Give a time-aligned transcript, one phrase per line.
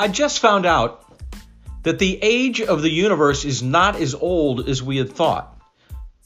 [0.00, 1.04] I just found out
[1.82, 5.60] that the age of the universe is not as old as we had thought.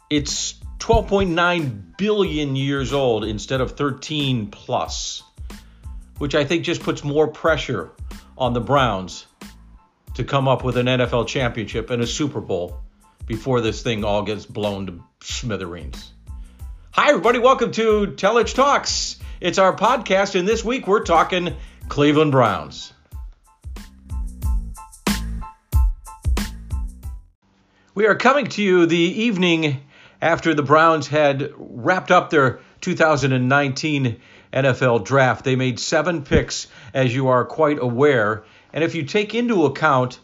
[0.09, 5.25] It's 12.9 billion years old instead of 13 plus,
[6.19, 7.91] which I think just puts more pressure
[8.39, 9.27] on the Browns
[10.15, 12.79] to come up with an NFL championship and a Super Bowl
[13.27, 16.13] before this thing all gets blown to smithereens.
[16.93, 17.41] Hi, everybody.
[17.41, 19.19] Welcome to Telich Talks.
[19.41, 21.57] It's our podcast, and this week we're talking
[21.89, 22.94] Cleveland Browns.
[27.97, 29.81] We are coming to you the evening
[30.21, 34.17] after the Browns had wrapped up their 2019
[34.53, 35.45] NFL draft.
[35.45, 38.43] They made seven picks, as you are quite aware.
[38.73, 40.19] And if you take into account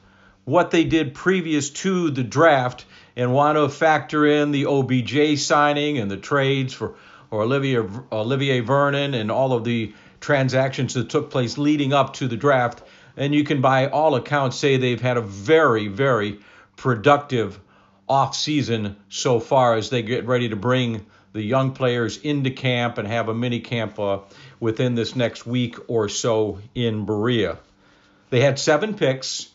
[0.44, 5.98] what they did previous to the draft and want to factor in the OBJ signing
[5.98, 6.96] and the trades for
[7.30, 12.26] or Olivier, Olivier Vernon and all of the transactions that took place leading up to
[12.26, 12.82] the draft,
[13.16, 16.40] and you can by all accounts say they've had a very, very
[16.80, 17.60] productive
[18.08, 22.96] off season so far as they get ready to bring the young players into camp
[22.96, 24.18] and have a mini camp uh,
[24.58, 27.58] within this next week or so in Berea.
[28.30, 29.50] They had seven picks,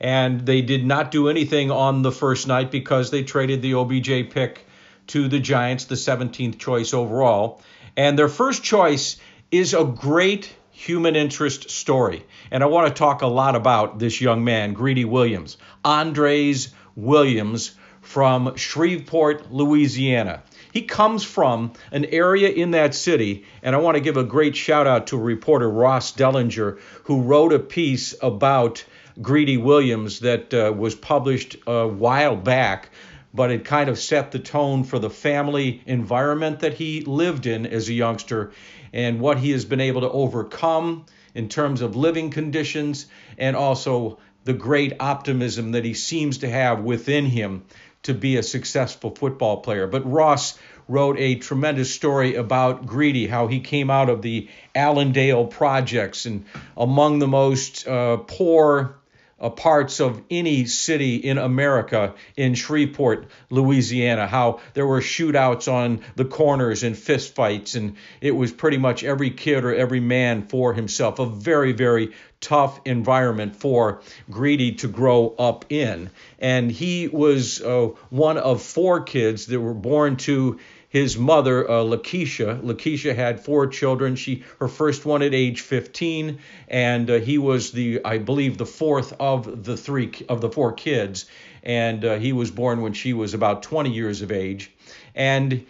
[0.00, 4.30] and they did not do anything on the first night because they traded the OBJ
[4.30, 4.66] pick
[5.08, 7.60] to the Giants, the 17th choice overall.
[7.94, 9.18] And their first choice
[9.50, 12.24] is a great human interest story.
[12.50, 15.58] And I want to talk a lot about this young man, Greedy Williams.
[15.84, 20.42] Andraez Williams from Shreveport, Louisiana.
[20.72, 24.56] He comes from an area in that city, and I want to give a great
[24.56, 28.82] shout out to reporter Ross Dellenger, who wrote a piece about
[29.20, 32.88] Greedy Williams that uh, was published a while back,
[33.32, 37.66] but it kind of set the tone for the family environment that he lived in
[37.66, 38.52] as a youngster
[38.92, 43.06] and what he has been able to overcome in terms of living conditions
[43.38, 47.62] and also the great optimism that he seems to have within him
[48.02, 49.86] to be a successful football player.
[49.86, 50.58] But Ross
[50.88, 56.46] wrote a tremendous story about Greedy, how he came out of the Allendale projects and
[56.76, 58.99] among the most uh, poor
[59.48, 66.26] parts of any city in America in Shreveport, Louisiana, how there were shootouts on the
[66.26, 71.18] corners and fistfights, and it was pretty much every kid or every man for himself.
[71.18, 76.10] A very, very tough environment for Greedy to grow up in.
[76.38, 80.58] And he was uh, one of four kids that were born to
[80.90, 82.60] his mother, uh, Lakeisha.
[82.62, 84.16] Lakeisha had four children.
[84.16, 88.66] She her first one at age 15, and uh, he was the I believe the
[88.66, 91.26] fourth of the three of the four kids,
[91.62, 94.72] and uh, he was born when she was about 20 years of age,
[95.14, 95.64] and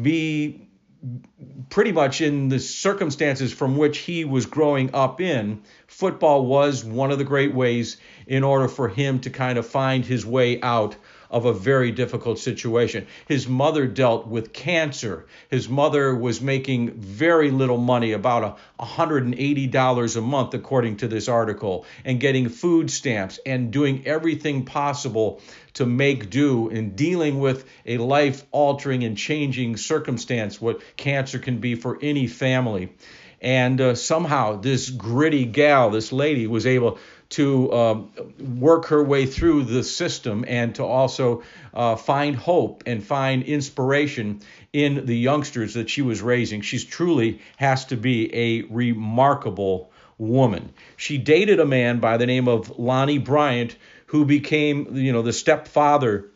[0.00, 0.66] be
[1.70, 7.12] pretty much in the circumstances from which he was growing up in, football was one
[7.12, 7.96] of the great ways
[8.26, 10.96] in order for him to kind of find his way out
[11.34, 13.08] of a very difficult situation.
[13.26, 15.26] His mother dealt with cancer.
[15.50, 21.86] His mother was making very little money, about $180 a month, according to this article,
[22.04, 27.98] and getting food stamps and doing everything possible to make do in dealing with a
[27.98, 32.94] life altering and changing circumstance, what cancer can be for any family.
[33.40, 36.98] And uh, somehow, this gritty gal, this lady, was able
[37.34, 38.00] to uh,
[38.38, 44.40] work her way through the system and to also uh, find hope and find inspiration
[44.72, 46.60] in the youngsters that she was raising.
[46.60, 50.72] She's truly has to be a remarkable woman.
[50.96, 55.32] She dated a man by the name of Lonnie Bryant, who became, you know, the
[55.32, 56.30] stepfather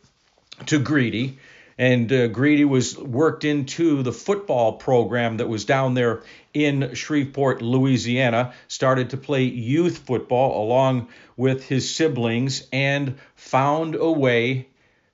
[0.66, 1.38] to Greedy
[1.78, 6.22] and uh, Greedy was worked into the football program that was down there
[6.64, 14.10] in Shreveport, Louisiana, started to play youth football along with his siblings, and found a
[14.10, 14.68] way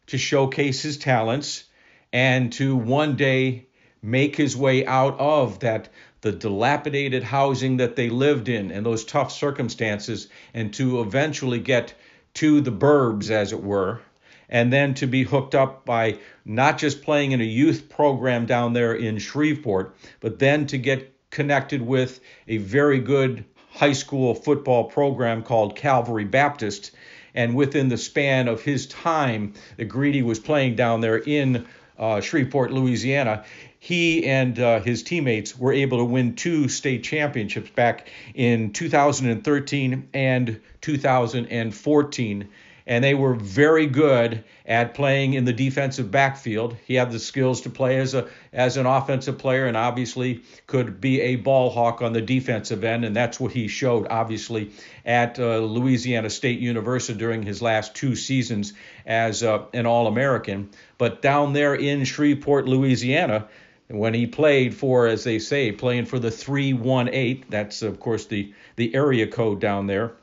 [0.06, 1.64] to showcase his talents
[2.12, 3.66] and to one day
[4.02, 5.88] make his way out of that
[6.20, 11.94] the dilapidated housing that they lived in and those tough circumstances and to eventually get
[12.34, 14.00] to the burbs as it were
[14.48, 18.72] and then to be hooked up by not just playing in a youth program down
[18.72, 24.84] there in Shreveport, but then to get connected with a very good high school football
[24.84, 26.92] program called Calvary Baptist.
[27.34, 31.66] And within the span of his time that Greedy was playing down there in
[31.98, 33.44] uh, Shreveport, Louisiana,
[33.80, 40.08] he and uh, his teammates were able to win two state championships back in 2013
[40.14, 42.48] and 2014
[42.86, 46.76] and they were very good at playing in the defensive backfield.
[46.86, 51.00] He had the skills to play as a as an offensive player, and obviously could
[51.00, 54.70] be a ball hawk on the defensive end, and that's what he showed obviously
[55.06, 58.74] at uh, Louisiana State University during his last two seasons
[59.06, 60.70] as uh, an All-American.
[60.98, 63.48] But down there in Shreveport, Louisiana.
[63.88, 68.54] When he played for, as they say, playing for the 318, that's of course the
[68.76, 70.14] the area code down there,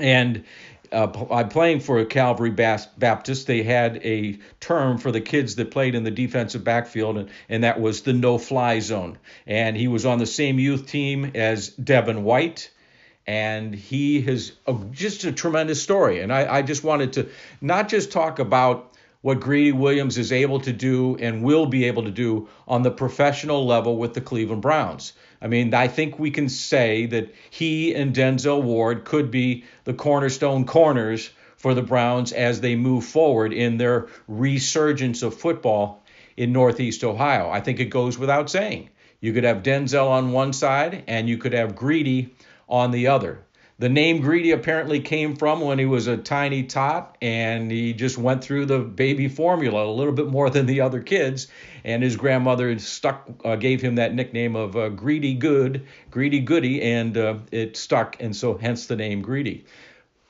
[0.00, 0.44] and
[0.92, 3.46] uh, I'm playing for a Calvary Baptist.
[3.46, 7.64] They had a term for the kids that played in the defensive backfield, and, and
[7.64, 9.18] that was the no fly zone.
[9.46, 12.70] And he was on the same youth team as Devin White.
[13.28, 16.20] And he has a, just a tremendous story.
[16.20, 17.28] And I, I just wanted to
[17.60, 22.04] not just talk about what Greedy Williams is able to do and will be able
[22.04, 25.14] to do on the professional level with the Cleveland Browns.
[25.40, 29.94] I mean, I think we can say that he and Denzel Ward could be the
[29.94, 36.04] cornerstone corners for the Browns as they move forward in their resurgence of football
[36.36, 37.50] in Northeast Ohio.
[37.50, 38.90] I think it goes without saying.
[39.20, 42.34] You could have Denzel on one side and you could have Greedy
[42.68, 43.45] on the other.
[43.78, 48.16] The name Greedy apparently came from when he was a tiny tot and he just
[48.16, 51.48] went through the baby formula a little bit more than the other kids.
[51.84, 56.80] And his grandmother stuck, uh, gave him that nickname of uh, Greedy Good, Greedy Goody,
[56.80, 59.66] and uh, it stuck, and so hence the name Greedy.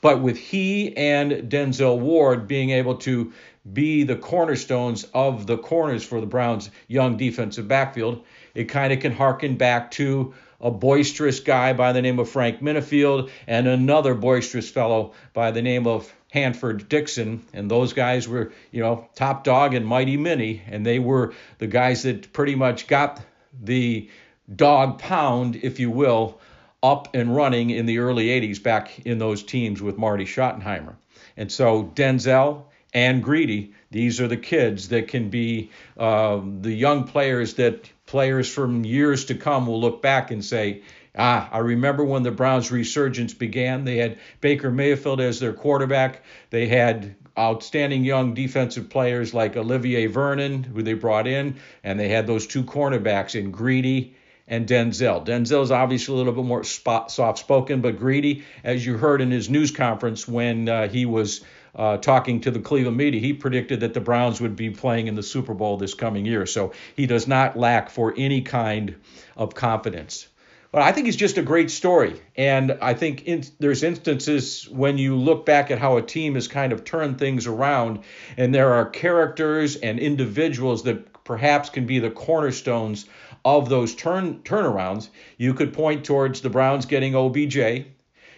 [0.00, 3.32] But with he and Denzel Ward being able to
[3.72, 9.00] be the cornerstones of the corners for the Browns' young defensive backfield, it kind of
[9.00, 14.14] can harken back to a boisterous guy by the name of Frank Minnifield and another
[14.14, 19.44] boisterous fellow by the name of Hanford Dixon, and those guys were, you know, top
[19.44, 23.22] dog and mighty mini, and they were the guys that pretty much got
[23.62, 24.10] the
[24.54, 26.38] dog pound, if you will,
[26.82, 30.96] up and running in the early 80s back in those teams with Marty Schottenheimer.
[31.36, 32.64] And so Denzel
[32.94, 38.48] and Greedy, these are the kids that can be uh, the young players that players
[38.52, 40.82] from years to come will look back and say,
[41.18, 43.84] Ah, I remember when the Browns' resurgence began.
[43.84, 46.22] They had Baker Mayfield as their quarterback.
[46.50, 52.08] They had outstanding young defensive players like Olivier Vernon, who they brought in, and they
[52.08, 54.14] had those two cornerbacks in Greedy
[54.48, 55.26] and Denzel.
[55.26, 59.50] Denzel's obviously a little bit more soft spoken, but Greedy, as you heard in his
[59.50, 61.44] news conference when uh, he was
[61.76, 65.14] uh, talking to the Cleveland media, he predicted that the Browns would be playing in
[65.14, 66.46] the Super Bowl this coming year.
[66.46, 68.96] So he does not lack for any kind
[69.36, 70.26] of confidence.
[70.72, 72.20] But I think he's just a great story.
[72.36, 76.48] And I think in, there's instances when you look back at how a team has
[76.48, 78.00] kind of turned things around,
[78.36, 83.06] and there are characters and individuals that perhaps can be the cornerstones
[83.44, 85.08] of those turn turnarounds.
[85.38, 87.86] You could point towards the Browns getting OBJ.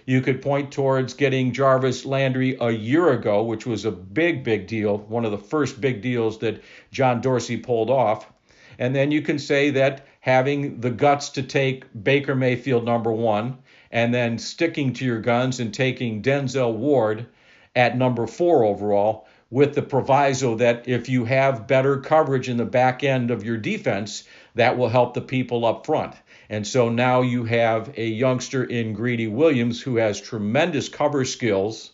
[0.09, 4.67] You could point towards getting Jarvis Landry a year ago, which was a big, big
[4.67, 8.27] deal, one of the first big deals that John Dorsey pulled off.
[8.79, 13.59] And then you can say that having the guts to take Baker Mayfield number one,
[13.91, 17.27] and then sticking to your guns and taking Denzel Ward
[17.77, 22.65] at number four overall, with the proviso that if you have better coverage in the
[22.65, 26.15] back end of your defense, that will help the people up front.
[26.51, 31.93] And so now you have a youngster in Greedy Williams who has tremendous cover skills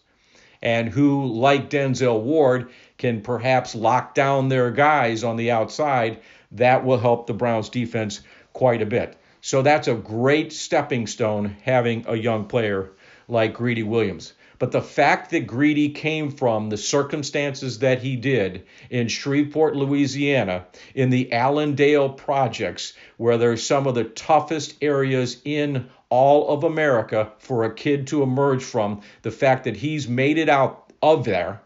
[0.63, 6.21] and who, like Denzel Ward, can perhaps lock down their guys on the outside.
[6.53, 8.21] That will help the Browns defense
[8.53, 9.17] quite a bit.
[9.41, 12.93] So that's a great stepping stone having a young player
[13.29, 14.33] like Greedy Williams.
[14.59, 20.67] But the fact that Greedy came from the circumstances that he did in Shreveport, Louisiana,
[20.95, 27.33] in the Allendale projects, where there's some of the toughest areas in all of America
[27.39, 31.61] for a kid to emerge from, the fact that he's made it out of there,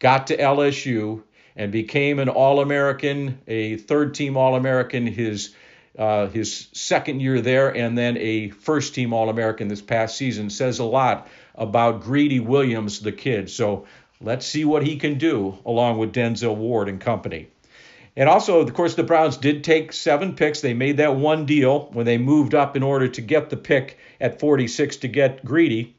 [0.00, 1.22] got to LSU,
[1.54, 5.54] and became an All American, a third team All American his
[5.98, 10.50] uh, his second year there, and then a first team All American this past season
[10.50, 13.50] says a lot about Greedy Williams, the kid.
[13.50, 13.86] So
[14.20, 17.48] let's see what he can do along with Denzel Ward and company.
[18.16, 20.60] And also, of course, the Browns did take seven picks.
[20.60, 23.98] They made that one deal when they moved up in order to get the pick
[24.20, 25.94] at 46 to get Greedy.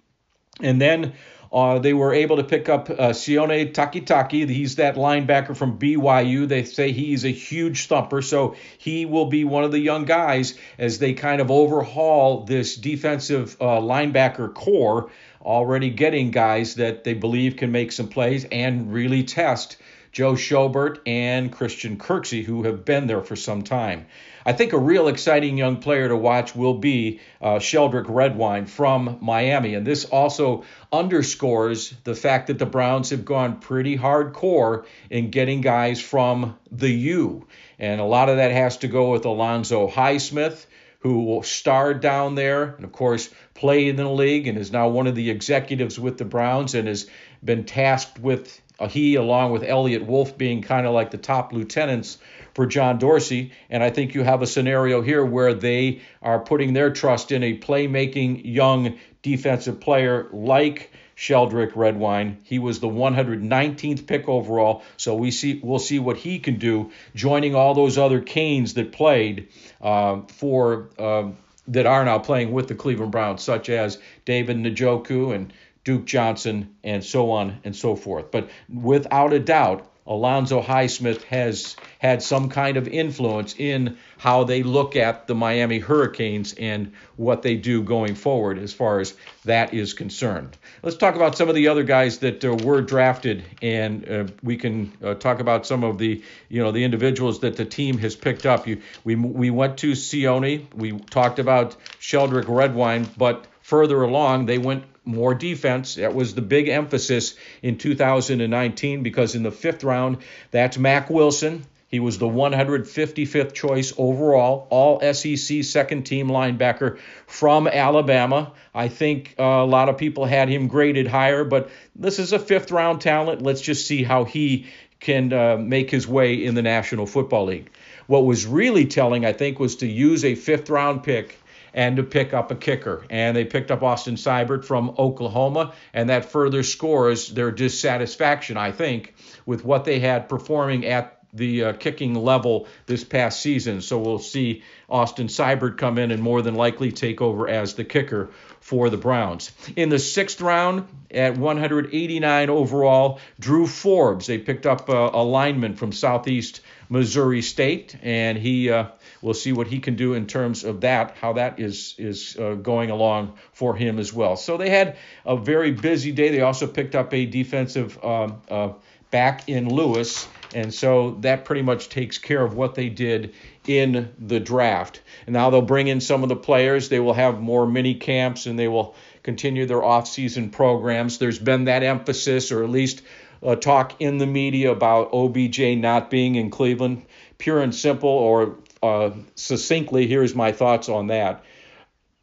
[0.61, 1.13] And then
[1.53, 4.49] uh, they were able to pick up uh, Sione Takitaki.
[4.49, 6.47] He's that linebacker from BYU.
[6.47, 10.57] They say he's a huge thumper, so he will be one of the young guys
[10.79, 15.11] as they kind of overhaul this defensive uh, linebacker corps,
[15.43, 19.77] already getting guys that they believe can make some plays and really test
[20.13, 24.05] Joe Schobert and Christian Kirksey, who have been there for some time.
[24.45, 29.17] I think a real exciting young player to watch will be uh, Sheldrick Redwine from
[29.21, 29.73] Miami.
[29.73, 35.61] And this also underscores the fact that the Browns have gone pretty hardcore in getting
[35.61, 37.47] guys from the U.
[37.79, 40.67] And a lot of that has to go with Alonzo Highsmith
[41.03, 45.05] who starred down there and, of course, played in the league and is now one
[45.05, 47.09] of the executives with the Browns and has
[47.43, 52.17] been tasked with he, along with Eliot Wolf, being kind of like the top lieutenants
[52.53, 53.51] for John Dorsey.
[53.69, 57.43] And I think you have a scenario here where they are putting their trust in
[57.43, 62.39] a playmaking young defensive player like Sheldrick Redwine.
[62.43, 66.91] He was the 119th pick overall, so we see we'll see what he can do,
[67.15, 69.49] joining all those other Canes that played
[69.81, 71.29] uh, for uh,
[71.67, 75.53] that are now playing with the Cleveland Browns, such as David Njoku and
[75.83, 78.31] Duke Johnson and so on and so forth.
[78.31, 84.61] But without a doubt, Alonzo Highsmith has had some kind of influence in how they
[84.61, 89.13] look at the Miami Hurricanes and what they do going forward as far as
[89.45, 90.57] that is concerned.
[90.81, 94.57] Let's talk about some of the other guys that uh, were drafted, and uh, we
[94.57, 98.15] can uh, talk about some of the you know the individuals that the team has
[98.15, 98.67] picked up.
[98.67, 104.57] You, we we went to Sione, we talked about Sheldrick Redwine, but further along they
[104.57, 105.95] went more defense.
[105.95, 110.17] That was the big emphasis in 2019 because in the fifth round,
[110.51, 111.65] that's Mack Wilson.
[111.93, 118.51] He was the 155th choice overall, all SEC second team linebacker from Alabama.
[118.73, 122.39] I think uh, a lot of people had him graded higher, but this is a
[122.39, 123.43] fifth round talent.
[123.43, 124.65] Let's just see how he
[125.01, 127.69] can uh, make his way in the National Football League.
[128.07, 131.37] What was really telling, I think, was to use a fifth round pick
[131.73, 133.05] and to pick up a kicker.
[133.09, 138.71] And they picked up Austin Seibert from Oklahoma, and that further scores their dissatisfaction, I
[138.71, 139.15] think,
[139.45, 143.81] with what they had performing at the uh, kicking level this past season.
[143.81, 147.83] So we'll see Austin Seibert come in and more than likely take over as the
[147.83, 149.51] kicker for the Browns.
[149.75, 154.27] In the sixth round, at 189 overall, Drew Forbes.
[154.27, 158.87] They picked up uh, a lineman from Southeast Missouri State, and he uh,
[159.21, 162.55] we'll see what he can do in terms of that, how that is is uh,
[162.55, 164.35] going along for him as well.
[164.35, 166.29] So they had a very busy day.
[166.29, 168.73] They also picked up a defensive um, uh,
[169.11, 173.33] back in Lewis, and so that pretty much takes care of what they did
[173.67, 175.01] in the draft.
[175.25, 176.89] And now they'll bring in some of the players.
[176.89, 181.17] They will have more mini camps, and they will continue their off-season programs.
[181.17, 183.03] There's been that emphasis, or at least
[183.45, 187.05] uh, talk in the media about OBJ not being in Cleveland.
[187.37, 191.43] Pure and simple, or uh, succinctly, here's my thoughts on that.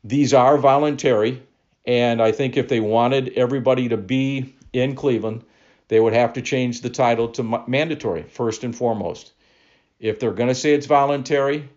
[0.02, 1.42] These are voluntary,
[1.84, 5.44] and I think if they wanted everybody to be in Cleveland,
[5.88, 9.32] they would have to change the title to mandatory, first and foremost.
[9.98, 11.68] If they're going to say it's voluntary,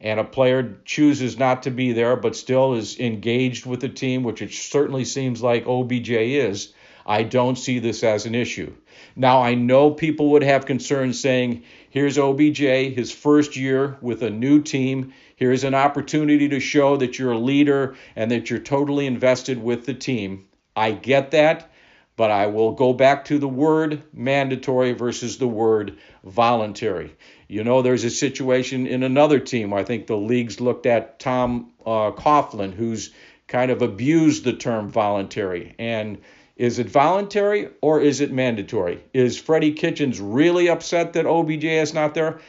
[0.00, 4.22] and a player chooses not to be there but still is engaged with the team,
[4.22, 6.72] which it certainly seems like OBJ is,
[7.06, 8.74] I don't see this as an issue.
[9.14, 14.30] Now, I know people would have concerns saying, here's OBJ, his first year with a
[14.30, 15.14] new team.
[15.36, 19.86] Here's an opportunity to show that you're a leader and that you're totally invested with
[19.86, 20.46] the team.
[20.74, 21.70] I get that,
[22.16, 27.14] but I will go back to the word mandatory versus the word voluntary.
[27.46, 29.72] You know, there's a situation in another team.
[29.72, 33.12] I think the league's looked at Tom uh, Coughlin, who's
[33.46, 35.76] kind of abused the term voluntary.
[35.78, 36.18] And
[36.56, 39.02] is it voluntary or is it mandatory?
[39.12, 42.40] Is Freddie Kitchens really upset that OBJ is not there?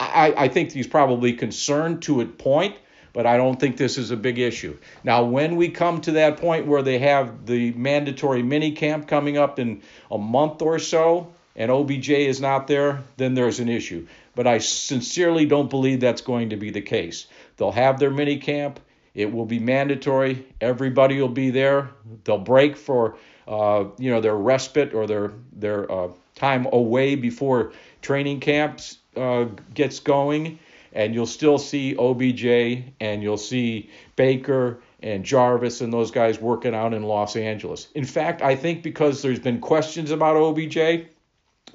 [0.00, 2.74] I, I think he's probably concerned to a point,
[3.12, 4.76] but I don't think this is a big issue.
[5.04, 9.38] Now, when we come to that point where they have the mandatory mini camp coming
[9.38, 14.08] up in a month or so, and OBJ is not there, then there's an issue.
[14.34, 17.26] But I sincerely don't believe that's going to be the case.
[17.58, 18.80] They'll have their mini camp.
[19.14, 20.46] It will be mandatory.
[20.60, 21.90] Everybody will be there.
[22.24, 23.16] They'll break for
[23.48, 29.46] uh, you know their respite or their their uh, time away before training camps uh,
[29.74, 30.58] gets going,
[30.92, 36.74] and you'll still see OBJ and you'll see Baker and Jarvis and those guys working
[36.74, 37.88] out in Los Angeles.
[37.94, 41.08] In fact, I think because there's been questions about OBJ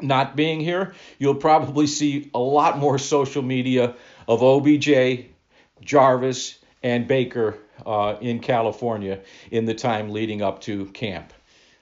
[0.01, 3.95] not being here, you'll probably see a lot more social media
[4.27, 5.25] of OBJ,
[5.81, 9.19] Jarvis, and Baker uh, in California
[9.51, 11.33] in the time leading up to camp.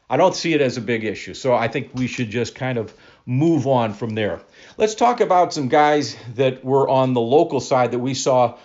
[0.10, 1.34] I don't see it as a big issue.
[1.34, 2.94] So I think we should just kind of
[3.26, 4.42] move on from there.
[4.78, 8.58] Let's talk about some guys that were on the local side that we saw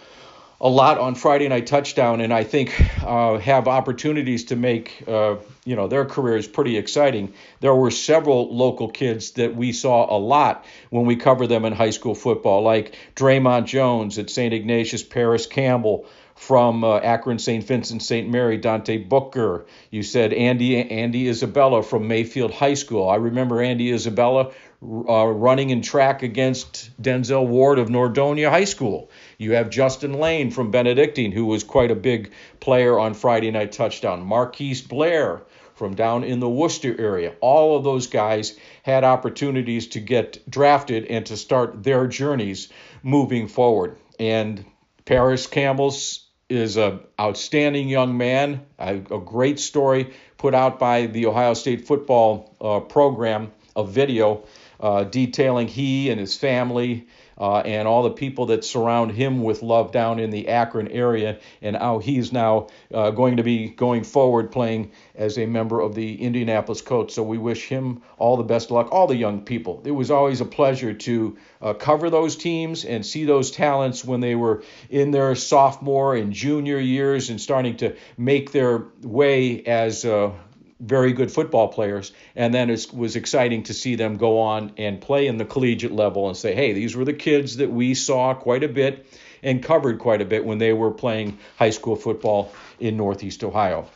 [0.60, 5.36] a lot on Friday Night Touchdown, and I think uh, have opportunities to make uh,
[5.64, 7.32] you know their careers pretty exciting.
[7.60, 11.72] There were several local kids that we saw a lot when we covered them in
[11.72, 14.52] high school football, like Dre'Mont Jones at St.
[14.52, 16.06] Ignatius, Parris Campbell
[16.40, 17.62] from uh, Akron St.
[17.62, 18.26] Vincent St.
[18.26, 19.66] Mary, Dante Booker.
[19.90, 23.10] You said Andy Andy Isabella from Mayfield High School.
[23.10, 24.50] I remember Andy Isabella
[24.82, 29.10] uh, running in track against Denzel Ward of Nordonia High School.
[29.36, 33.72] You have Justin Layne from Benedictine, who was quite a big player on Friday Night
[33.72, 34.24] Touchdown.
[34.24, 35.42] Marquise Blair
[35.74, 37.34] from down in the Wooster area.
[37.42, 42.70] All of those guys had opportunities to get drafted and to start their journeys
[43.02, 43.98] moving forward.
[44.18, 44.64] And
[45.04, 51.26] Parris Campbell's is an outstanding young man, a, a, great story put out by the
[51.26, 54.44] Ohio State football uh, program, a video
[54.80, 57.06] uh, detailing he and his family
[57.40, 61.38] uh, and all the people that surround him with love down in the Akron area,
[61.62, 65.94] and how he's now uh, going to be going forward playing as a member of
[65.94, 67.14] the Indianapolis Colts.
[67.14, 69.82] So we wish him all the best luck, all the young people.
[69.86, 74.20] It was always a pleasure to uh, cover those teams and see those talents when
[74.20, 80.04] they were in their sophomore and junior years and starting to make their way as
[80.04, 80.32] uh,
[80.80, 82.12] very good football players.
[82.34, 85.92] And then it was exciting to see them go on and play in the collegiate
[85.92, 89.06] level and say, hey, these were the kids that we saw quite a bit
[89.42, 93.88] and covered quite a bit when they were playing high school football in Northeast Ohio.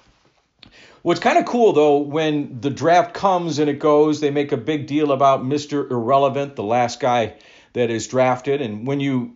[1.03, 4.57] What's kind of cool though, when the draft comes and it goes, they make a
[4.57, 5.91] big deal about Mr.
[5.91, 7.35] Irrelevant, the last guy
[7.75, 8.63] that is drafted.
[8.63, 9.35] And when you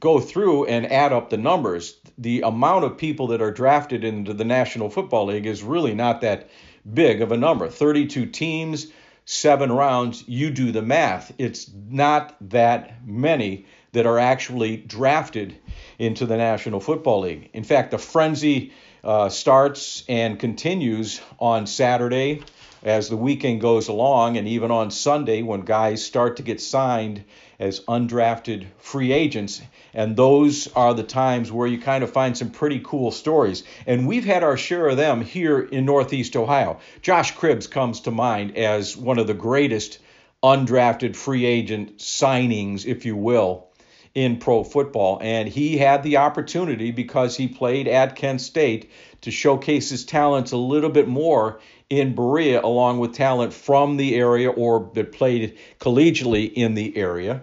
[0.00, 4.32] go through and add up the numbers, the amount of people that are drafted into
[4.34, 6.48] the National Football League is really not that
[6.92, 7.68] big of a number.
[7.68, 8.88] 32 teams,
[9.24, 11.32] seven rounds, you do the math.
[11.38, 15.56] It's not that many that are actually drafted
[15.98, 17.50] into the National Football League.
[17.52, 18.72] In fact, the frenzy
[19.04, 22.42] uh, starts and continues on Saturday
[22.82, 27.24] as the weekend goes along, and even on Sunday when guys start to get signed
[27.58, 29.62] as undrafted free agents.
[29.94, 33.64] And those are the times where you kind of find some pretty cool stories.
[33.86, 36.78] And we've had our share of them here in Northeast Ohio.
[37.00, 39.98] Josh Cribbs comes to mind as one of the greatest
[40.42, 43.68] undrafted free agent signings, if you will,
[44.14, 45.18] in pro football.
[45.20, 48.90] And he had the opportunity because he played at Kent State
[49.22, 51.60] to showcase his talents a little bit more
[51.90, 57.42] in Berea, along with talent from the area or that played collegiately in the area.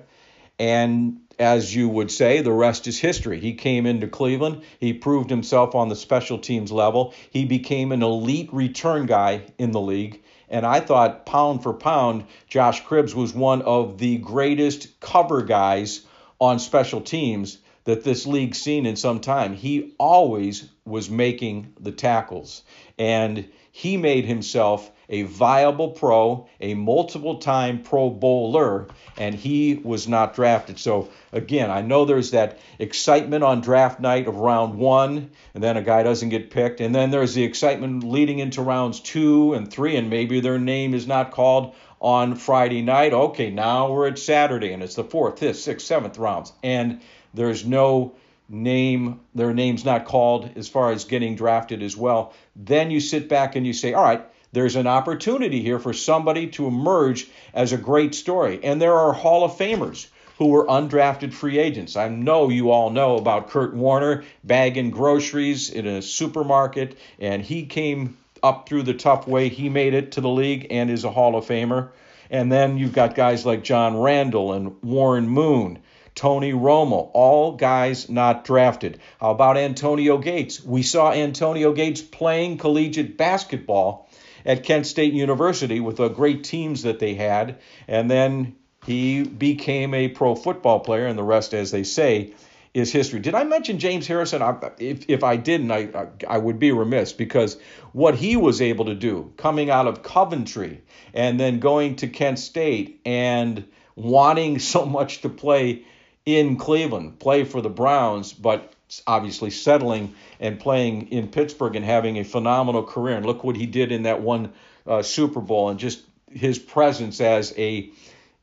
[0.57, 3.39] And as you would say, the rest is history.
[3.39, 8.03] He came into Cleveland, he proved himself on the special teams level, he became an
[8.03, 10.21] elite return guy in the league.
[10.49, 16.05] And I thought, pound for pound, Josh Cribbs was one of the greatest cover guys
[16.41, 19.53] on special teams that this league's seen in some time.
[19.53, 22.63] He always was making the tackles.
[22.97, 30.07] And he made himself a viable pro, a multiple time Pro Bowler, and he was
[30.07, 30.79] not drafted.
[30.79, 35.77] So, again, I know there's that excitement on draft night of round one, and then
[35.77, 36.81] a guy doesn't get picked.
[36.81, 40.93] And then there's the excitement leading into rounds two and three, and maybe their name
[40.93, 43.13] is not called on Friday night.
[43.13, 46.51] Okay, now we're at Saturday, and it's the fourth, fifth, sixth, seventh rounds.
[46.63, 47.01] And
[47.33, 48.15] there's no
[48.49, 52.33] name, their name's not called as far as getting drafted as well.
[52.55, 56.47] Then you sit back and you say, all right, there's an opportunity here for somebody
[56.47, 58.59] to emerge as a great story.
[58.63, 61.95] And there are Hall of Famers who were undrafted free agents.
[61.95, 67.67] I know you all know about Kurt Warner bagging groceries in a supermarket, and he
[67.67, 69.49] came up through the tough way.
[69.49, 71.91] He made it to the league and is a Hall of Famer.
[72.29, 75.79] And then you've got guys like John Randle and Warren Moon
[76.15, 78.99] Tony Romo, all guys not drafted.
[79.19, 80.63] How about Antonio Gates?
[80.63, 84.09] We saw Antonio Gates playing collegiate basketball
[84.45, 89.93] at Kent State University with the great teams that they had, and then he became
[89.93, 92.33] a pro football player, and the rest, as they say,
[92.73, 93.19] is history.
[93.19, 94.41] Did I mention James Harrison?
[94.79, 97.57] If, if I didn't, I, I would be remiss because
[97.91, 100.81] what he was able to do coming out of Coventry
[101.13, 105.83] and then going to Kent State and wanting so much to play
[106.25, 108.73] in Cleveland, play for the Browns, but
[109.07, 113.17] obviously settling and playing in Pittsburgh and having a phenomenal career.
[113.17, 114.53] And look what he did in that one
[114.85, 117.89] uh, Super Bowl and just his presence as a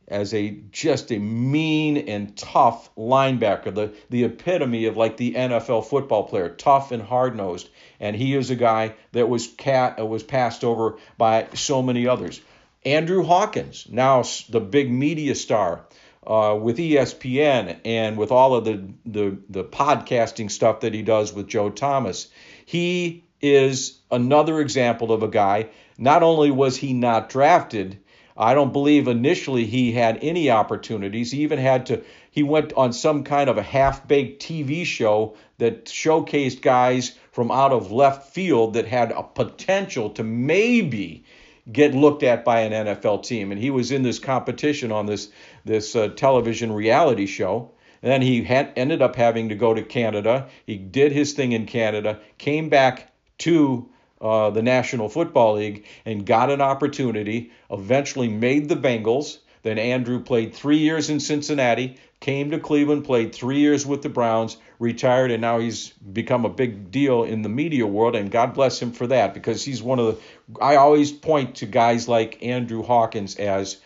[0.09, 5.87] as a just a mean and tough linebacker, the the epitome of like the NFL
[5.87, 7.69] football player, tough and hard nosed.
[8.01, 12.07] And he is a guy that was cat uh, was passed over by so many
[12.07, 12.41] others.
[12.85, 15.85] Andrew Hawkins, now the big media star
[16.27, 21.33] uh, with ESPN and with all of the, the the podcasting stuff that he does
[21.33, 22.29] with Joe Thomas.
[22.65, 25.69] He is another example of a guy.
[25.99, 27.99] Not only was he not drafted,
[28.39, 31.33] I don't believe initially he had any opportunities.
[31.33, 35.37] He even had to, he went on some kind of a half baked TV show
[35.59, 41.25] that showcased guys from out of left field that had a potential to maybe
[41.71, 43.51] get looked at by an NFL team.
[43.51, 45.31] And he was in this competition on this,
[45.65, 47.73] this uh, television reality show.
[48.03, 50.49] And then he had, ended up having to go to Canada.
[50.65, 56.27] He did his thing in Canada, came back to uh, the National Football League and
[56.27, 59.39] got an opportunity, eventually made the Bengals.
[59.63, 64.09] Then Andrew played three years in Cincinnati, came to Cleveland, played three years with the
[64.09, 68.17] Browns, retired, and now he's become a big deal in the media world.
[68.17, 70.63] And God bless him for that because he's one of the.
[70.63, 73.81] I always point to guys like Andrew Hawkins as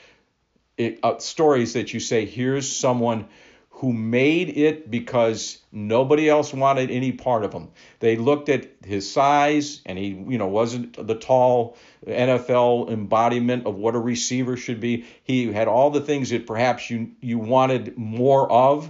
[0.77, 3.27] it, uh, stories that you say, here's someone
[3.83, 7.69] who made it because nobody else wanted any part of him.
[7.99, 13.75] They looked at his size and he, you know, wasn't the tall NFL embodiment of
[13.75, 15.05] what a receiver should be.
[15.25, 18.89] He had all the things that perhaps you you wanted more of,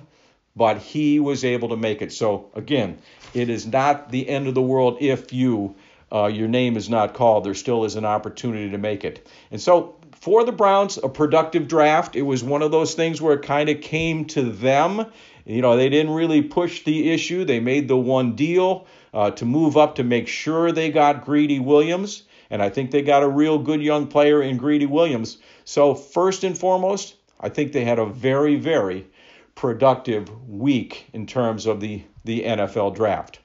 [0.55, 2.13] but he was able to make it.
[2.13, 2.99] So again,
[3.33, 5.75] it is not the end of the world if you
[6.13, 7.45] uh, your name is not called.
[7.45, 9.27] There still is an opportunity to make it.
[9.51, 12.15] And so for the Browns, a productive draft.
[12.15, 15.07] It was one of those things where it kind of came to them.
[15.45, 17.45] You know, they didn't really push the issue.
[17.45, 21.59] They made the one deal uh, to move up to make sure they got Greedy
[21.59, 22.23] Williams.
[22.51, 25.39] And I think they got a real good young player in Greedy Williams.
[25.65, 29.09] So, first and foremost, I think they had a very, very
[29.57, 33.41] productive week in terms of the, the NFL draft.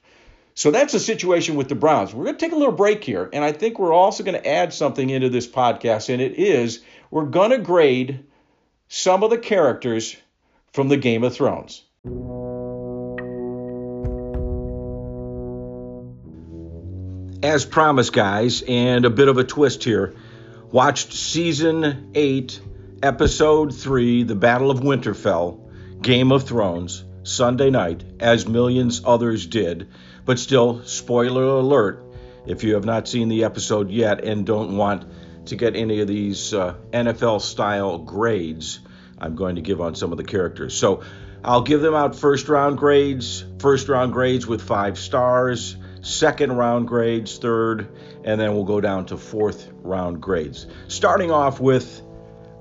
[0.58, 2.16] So that's the situation with the Browns.
[2.16, 4.48] We're going to take a little break here, and I think we're also going to
[4.48, 8.26] add something into this podcast, and it is we're going to grade
[8.88, 10.18] some of the characters
[10.74, 11.84] from the Game of Thrones.
[17.44, 20.16] As promised, guys, and a bit of a twist here,
[20.72, 22.60] watched season 8,
[23.04, 29.90] episode 3, The Battle of Winterfell, Game of Thrones, Sunday night, as millions others did.
[30.28, 32.04] But still, spoiler alert
[32.46, 35.06] if you have not seen the episode yet and don't want
[35.46, 38.80] to get any of these uh, NFL style grades,
[39.18, 40.76] I'm going to give on some of the characters.
[40.76, 41.02] So
[41.46, 46.90] I'll give them out first round grades, first round grades with five stars, second round
[46.90, 47.88] grades, third,
[48.26, 50.68] and then we'll go down to fourth round grades.
[50.90, 52.02] Starting off with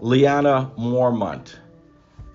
[0.01, 1.53] Lyanna Mormont.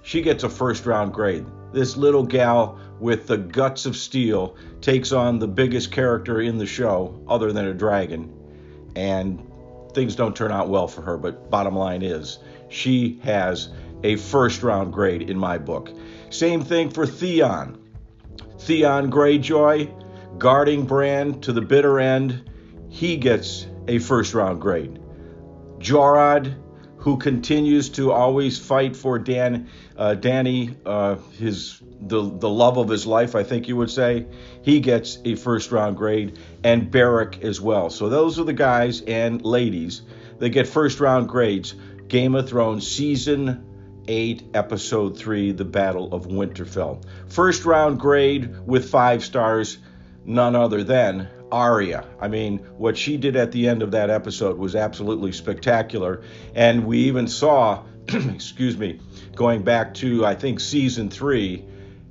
[0.02, 1.46] She gets a first round grade.
[1.72, 6.68] This little gal with the guts of steel takes on the biggest character in the
[6.68, 8.32] show, other than a dragon,
[8.96, 9.42] and
[9.94, 11.18] things don't turn out well for her.
[11.18, 12.38] But bottom line is,
[12.70, 13.70] she has
[14.04, 15.92] a first round grade in my book.
[16.30, 17.78] Same thing for Theon.
[18.60, 22.50] Theon Greyjoy, guarding Bran to the bitter end,
[22.90, 25.00] he gets a first round grade.
[25.80, 26.56] Jorah,
[27.02, 32.90] who continues to always fight for Dan, uh, Dany, uh, his the the love of
[32.90, 34.28] his life, I think you would say,
[34.62, 37.90] he gets a first round grade, and Beric as well.
[37.90, 40.04] So those are the guys and ladies
[40.38, 41.76] that get first round grades.
[42.08, 47.04] Game of Thrones season 8, episode 3, The Battle of Winterfell.
[47.28, 49.78] First round grade with 5 stars,
[50.26, 52.06] none other than Arya.
[52.20, 56.22] I mean, what she did at the end of that episode was absolutely spectacular.
[56.56, 59.00] And we even saw, excuse me,
[59.36, 61.66] going back to, I think, season three,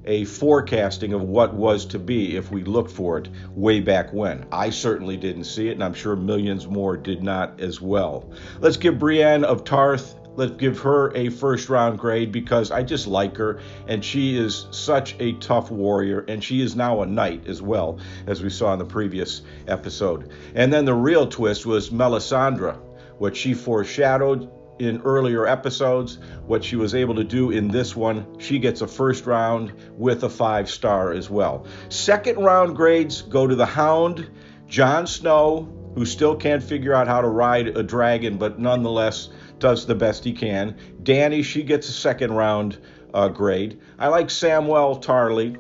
[0.05, 4.47] a forecasting of what was to be if we looked for it way back when.
[4.51, 8.33] I certainly didn't see it, and I'm sure millions more did not as well.
[8.61, 13.07] Let's give Brienne of Tarth let's give her a first round grade because I just
[13.07, 17.47] like her and she is such a tough warrior and she is now a knight
[17.47, 20.33] as well as we saw in the previous episode.
[20.55, 22.79] And then the real twist was Melisandre,
[23.19, 28.39] what she foreshadowed in earlier episodes, what she was able to do in this one.
[28.39, 31.67] She gets a first round with a five star as well.
[31.91, 34.31] Second round grades go to the Hound,
[34.67, 39.29] Jon Snow, who still can't figure out how to ride a dragon, but nonetheless
[39.61, 40.77] does the best he can.
[41.03, 42.79] Dany, she gets a second round
[43.15, 43.81] uh, grade.
[43.99, 45.59] I like Samwell Tarly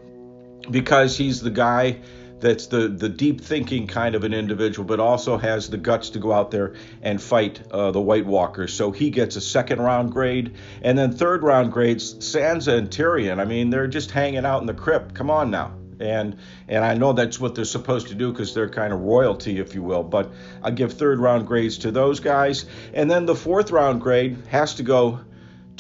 [0.71, 2.01] because he's the guy
[2.41, 6.19] that's the, the deep thinking kind of an individual, but also has the guts to
[6.19, 8.73] go out there and fight uh, the White Walkers.
[8.73, 10.55] So he gets a second round grade.
[10.83, 13.41] And then third round grades, Sansa and Tyrion.
[13.41, 15.15] I mean, they're just hanging out in the crypt.
[15.15, 16.37] Come on now and
[16.69, 19.75] and I know that's what they're supposed to do because they're kind of royalty, if
[19.75, 20.03] you will.
[20.03, 20.33] But
[20.63, 24.75] I give third round grades to those guys, and then the fourth round grade has
[24.77, 25.21] to go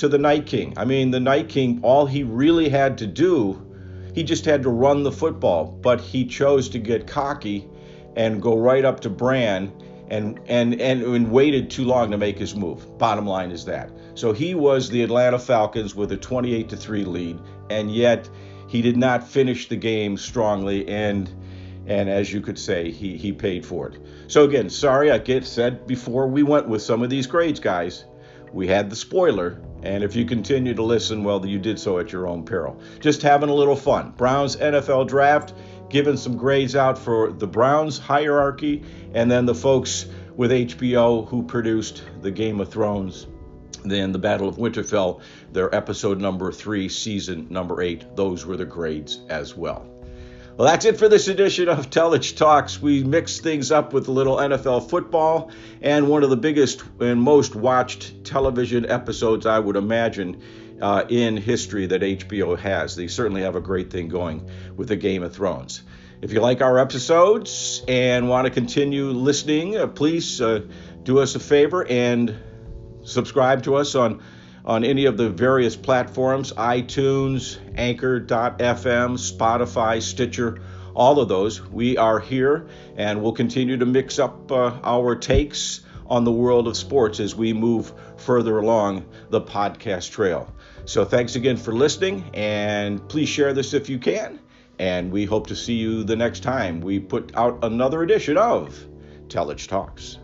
[0.00, 0.74] to the Night King.
[0.76, 3.60] I mean, the Night King, all he really had to do,
[4.14, 7.68] he just had to run the football, but he chose to get cocky
[8.16, 9.70] and go right up to Bran
[10.08, 12.98] and, and, and, and waited too long to make his move.
[12.98, 13.90] Bottom line is that.
[14.14, 18.28] So he was the Atlanta Falcons with a 28 to 3 lead, and yet
[18.70, 21.28] he did not finish the game strongly and
[21.86, 23.98] and as you could say, he, he paid for it.
[24.28, 28.04] So again, sorry, I get said before we went with some of these grades, guys.
[28.52, 32.12] We had the spoiler, and if you continue to listen, well, you did so at
[32.12, 32.80] your own peril.
[33.00, 34.12] Just having a little fun.
[34.16, 35.52] Browns NFL draft,
[35.88, 40.06] giving some grades out for the Browns hierarchy, and then the folks
[40.36, 43.26] with HBO who produced the Game of Thrones,
[43.84, 48.04] then the Battle of Winterfell, their episode number three, season number eight.
[48.16, 49.86] Those were the grades as well.
[50.56, 52.82] Well, that's it for this edition of Telich Talks.
[52.82, 57.22] We mix things up with a little NFL football and one of the biggest and
[57.22, 60.42] most watched television episodes I would imagine
[60.82, 62.94] uh, in history that HBO has.
[62.94, 65.82] They certainly have a great thing going with the Game of Thrones.
[66.20, 70.60] If you like our episodes and want to continue listening, uh, please uh,
[71.02, 72.36] do us a favor and
[73.02, 74.22] subscribe to us on
[74.64, 80.60] on any of the various platforms iTunes, Anchor.fm, Spotify, Stitcher,
[80.94, 81.62] all of those.
[81.62, 86.66] We are here and we'll continue to mix up uh, our takes on the world
[86.66, 90.52] of sports as we move further along the podcast trail.
[90.84, 94.40] So thanks again for listening and please share this if you can.
[94.78, 98.86] And we hope to see you the next time we put out another edition of
[99.28, 100.18] Telich Talks.